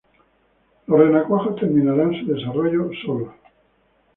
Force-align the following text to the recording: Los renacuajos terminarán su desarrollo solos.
Los 0.87 0.99
renacuajos 0.99 1.57
terminarán 1.57 2.19
su 2.19 2.25
desarrollo 2.33 2.89
solos. 3.05 3.35